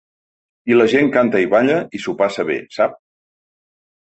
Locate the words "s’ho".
2.07-2.17